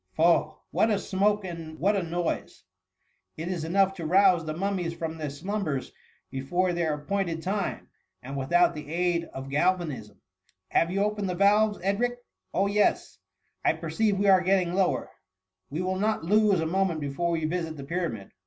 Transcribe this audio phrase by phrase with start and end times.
[0.13, 0.57] Fob!
[0.71, 2.63] what a smoke and what a noise!
[3.37, 5.91] It is enough to rouse the mum mies from their slumbers
[6.31, 7.87] before their appointed time,
[8.23, 8.83] and without the
[9.21, 10.19] lud of galvanism.
[10.69, 12.17] Have you opened the valves, Edric?
[12.51, 13.19] Oh yes!
[13.63, 15.11] I perceive we are getting lower;
[15.69, 18.31] we will not lose a moment before we visit the Pyramid.